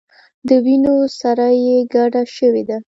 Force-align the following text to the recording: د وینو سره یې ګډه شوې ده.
د 0.47 0.49
وینو 0.65 0.95
سره 1.19 1.45
یې 1.65 1.77
ګډه 1.93 2.21
شوې 2.35 2.63
ده. 2.69 2.77